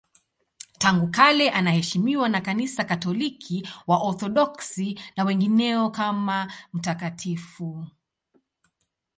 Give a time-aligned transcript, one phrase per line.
[0.77, 7.87] Tangu kale anaheshimiwa na Kanisa Katoliki, Waorthodoksi na wengineo kama mtakatifu.